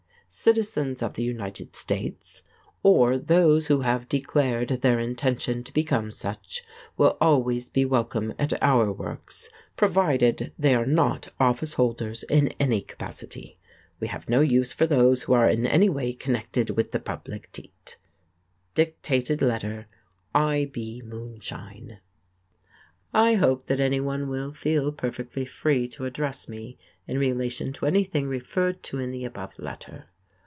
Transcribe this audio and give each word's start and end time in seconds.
Citizens 0.33 1.03
of 1.03 1.15
the 1.15 1.23
United 1.25 1.75
States, 1.75 2.41
or 2.83 3.17
those 3.17 3.67
who 3.67 3.81
have 3.81 4.07
declared 4.07 4.69
their 4.69 4.97
intention 4.97 5.61
to 5.61 5.73
become 5.73 6.09
such, 6.09 6.63
will 6.95 7.17
always 7.19 7.67
be 7.67 7.83
welcome 7.83 8.33
at 8.39 8.53
our 8.63 8.93
works, 8.93 9.49
provided 9.75 10.53
they 10.57 10.73
are 10.73 10.85
not 10.85 11.27
office 11.37 11.73
holders 11.73 12.23
in 12.29 12.47
any 12.61 12.79
capacity. 12.79 13.57
We 13.99 14.07
have 14.07 14.29
no 14.29 14.39
use 14.39 14.71
for 14.71 14.87
those 14.87 15.23
who 15.23 15.33
are 15.33 15.49
in 15.49 15.65
any 15.67 15.89
way 15.89 16.13
connected 16.13 16.69
with 16.69 16.91
the 16.91 16.99
public 17.01 17.51
teat. 17.51 17.97
Dictated 18.73 19.41
letter. 19.41 19.87
I. 20.33 20.69
B. 20.71 21.01
MOONSHINE. 21.05 21.97
I 23.13 23.33
hope 23.33 23.65
that 23.67 23.81
any 23.81 23.99
one 23.99 24.29
will 24.29 24.53
feel 24.53 24.93
perfectly 24.93 25.43
free 25.43 25.89
to 25.89 26.05
address 26.05 26.47
me 26.47 26.77
in 27.05 27.17
relation 27.19 27.73
to 27.73 27.85
anything 27.85 28.29
referred 28.29 28.81
to 28.83 28.99
in 28.99 29.11
the 29.11 29.25
above 29.25 29.59
letter. 29.59 30.05